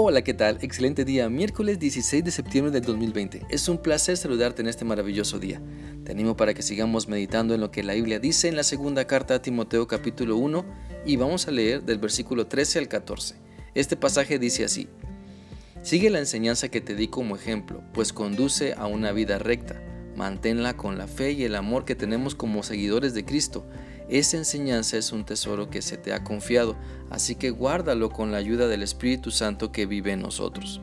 [0.00, 0.58] Hola, ¿qué tal?
[0.60, 3.46] Excelente día, miércoles 16 de septiembre del 2020.
[3.50, 5.60] Es un placer saludarte en este maravilloso día.
[6.04, 9.08] Te animo para que sigamos meditando en lo que la Biblia dice en la segunda
[9.08, 10.64] carta a Timoteo capítulo 1
[11.04, 13.34] y vamos a leer del versículo 13 al 14.
[13.74, 14.86] Este pasaje dice así,
[15.82, 19.82] Sigue la enseñanza que te di como ejemplo, pues conduce a una vida recta.
[20.14, 23.66] Manténla con la fe y el amor que tenemos como seguidores de Cristo
[24.08, 26.76] esa enseñanza es un tesoro que se te ha confiado,
[27.10, 30.80] así que guárdalo con la ayuda del Espíritu Santo que vive en nosotros.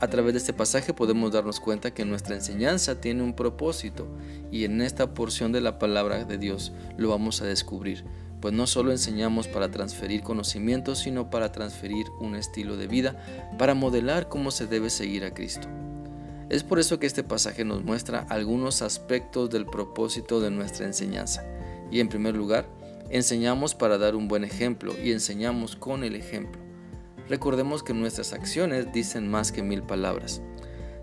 [0.00, 4.06] A través de este pasaje podemos darnos cuenta que nuestra enseñanza tiene un propósito
[4.50, 8.04] y en esta porción de la palabra de Dios lo vamos a descubrir,
[8.40, 13.16] pues no solo enseñamos para transferir conocimientos, sino para transferir un estilo de vida,
[13.56, 15.68] para modelar cómo se debe seguir a Cristo.
[16.50, 21.42] Es por eso que este pasaje nos muestra algunos aspectos del propósito de nuestra enseñanza.
[21.90, 22.66] Y en primer lugar,
[23.10, 26.60] enseñamos para dar un buen ejemplo y enseñamos con el ejemplo.
[27.28, 30.42] Recordemos que nuestras acciones dicen más que mil palabras.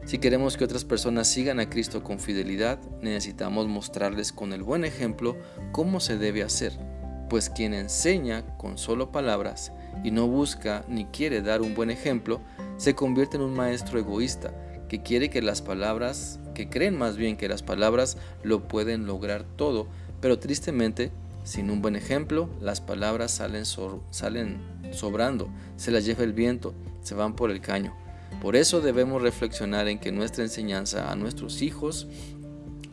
[0.05, 4.83] Si queremos que otras personas sigan a Cristo con fidelidad, necesitamos mostrarles con el buen
[4.83, 5.37] ejemplo
[5.71, 6.73] cómo se debe hacer,
[7.29, 9.71] pues quien enseña con solo palabras
[10.03, 12.41] y no busca ni quiere dar un buen ejemplo,
[12.77, 14.53] se convierte en un maestro egoísta
[14.89, 19.45] que quiere que las palabras, que creen más bien que las palabras lo pueden lograr
[19.55, 19.87] todo
[20.21, 21.11] pero tristemente,
[21.43, 27.35] sin un buen ejemplo, las palabras salen, sobrando, se las lleva el viento, se van
[27.35, 27.95] por el caño.
[28.41, 32.07] Por eso debemos reflexionar en que nuestra enseñanza a nuestros hijos,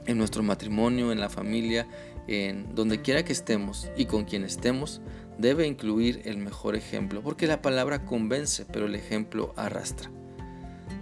[0.06, 1.86] en nuestro matrimonio, en la familia,
[2.26, 5.00] en donde quiera que estemos y con quien estemos,
[5.38, 10.10] debe incluir el mejor ejemplo, porque la palabra convence, pero el ejemplo arrastra.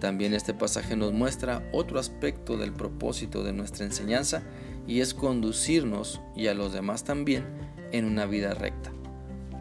[0.00, 4.42] También este pasaje nos muestra otro aspecto del propósito de nuestra enseñanza
[4.86, 7.44] y es conducirnos y a los demás también
[7.92, 8.92] en una vida recta.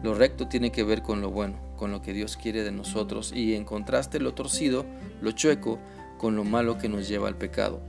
[0.02, 3.32] Lo recto tiene que ver con lo bueno, con lo que Dios quiere de nosotros
[3.34, 4.84] y en contraste lo torcido,
[5.20, 5.78] lo chueco,
[6.18, 7.80] con lo malo que nos lleva al pecado.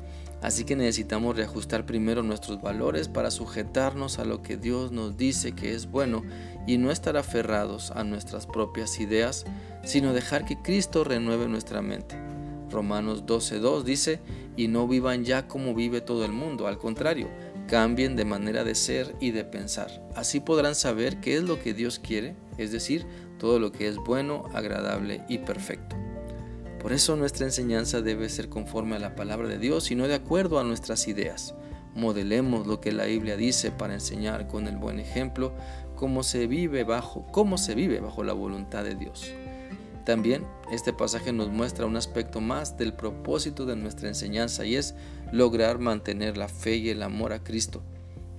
[0.41, 5.53] Así que necesitamos reajustar primero nuestros valores para sujetarnos a lo que Dios nos dice
[5.53, 6.23] que es bueno
[6.67, 9.45] y no estar aferrados a nuestras propias ideas,
[9.83, 12.15] sino dejar que Cristo renueve nuestra mente.
[12.69, 14.19] Romanos 12.2 dice,
[14.57, 17.29] y no vivan ya como vive todo el mundo, al contrario,
[17.67, 20.05] cambien de manera de ser y de pensar.
[20.15, 23.05] Así podrán saber qué es lo que Dios quiere, es decir,
[23.37, 25.95] todo lo que es bueno, agradable y perfecto.
[26.81, 30.15] Por eso nuestra enseñanza debe ser conforme a la palabra de Dios y no de
[30.15, 31.53] acuerdo a nuestras ideas.
[31.95, 35.53] Modelemos lo que la Biblia dice para enseñar con el buen ejemplo
[35.95, 39.33] cómo se vive bajo, cómo se vive bajo la voluntad de Dios.
[40.07, 44.95] También este pasaje nos muestra un aspecto más del propósito de nuestra enseñanza y es
[45.33, 47.83] lograr mantener la fe y el amor a Cristo.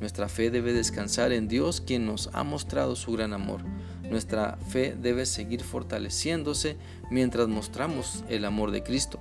[0.00, 3.60] Nuestra fe debe descansar en Dios quien nos ha mostrado su gran amor.
[4.08, 6.78] Nuestra fe debe seguir fortaleciéndose
[7.10, 9.18] mientras mostramos el amor de Cristo.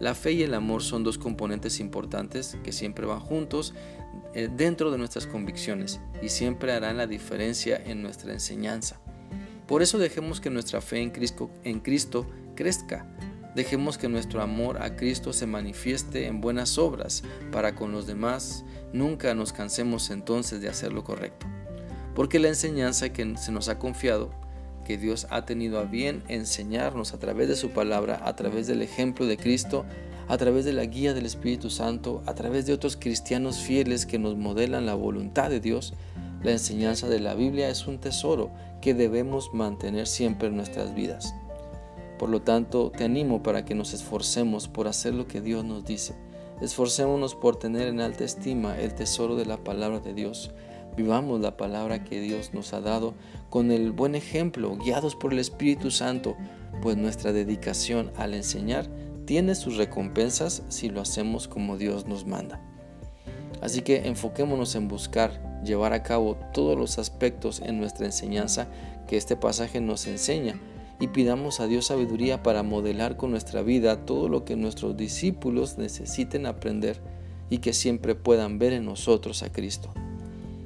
[0.00, 3.74] La fe y el amor son dos componentes importantes que siempre van juntos
[4.34, 8.98] eh, dentro de nuestras convicciones y siempre harán la diferencia en nuestra enseñanza.
[9.66, 13.06] Por eso dejemos que nuestra fe en Cristo, crezca.
[13.54, 18.64] Dejemos que nuestro amor a Cristo se manifieste en buenas obras para con los demás.
[18.92, 21.46] Nunca nos cansemos entonces de hacer lo correcto.
[22.14, 24.30] Porque la enseñanza que se nos ha confiado,
[24.84, 28.82] que Dios ha tenido a bien enseñarnos a través de su palabra, a través del
[28.82, 29.84] ejemplo de Cristo,
[30.28, 34.18] a través de la guía del Espíritu Santo, a través de otros cristianos fieles que
[34.18, 35.94] nos modelan la voluntad de Dios,
[36.42, 38.50] la enseñanza de la Biblia es un tesoro
[38.86, 41.34] que debemos mantener siempre en nuestras vidas.
[42.20, 45.84] Por lo tanto, te animo para que nos esforcemos por hacer lo que Dios nos
[45.84, 46.14] dice.
[46.60, 50.52] Esforcémonos por tener en alta estima el tesoro de la palabra de Dios.
[50.96, 53.14] Vivamos la palabra que Dios nos ha dado
[53.50, 56.36] con el buen ejemplo, guiados por el Espíritu Santo,
[56.80, 58.86] pues nuestra dedicación al enseñar
[59.24, 62.60] tiene sus recompensas si lo hacemos como Dios nos manda.
[63.60, 68.68] Así que enfoquémonos en buscar llevar a cabo todos los aspectos en nuestra enseñanza
[69.06, 70.60] que este pasaje nos enseña
[70.98, 75.78] y pidamos a Dios sabiduría para modelar con nuestra vida todo lo que nuestros discípulos
[75.78, 77.00] necesiten aprender
[77.50, 79.92] y que siempre puedan ver en nosotros a Cristo.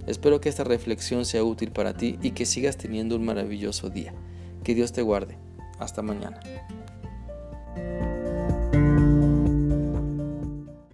[0.07, 4.15] Espero que esta reflexión sea útil para ti y que sigas teniendo un maravilloso día.
[4.65, 5.37] Que Dios te guarde.
[5.79, 6.41] Hasta mañana.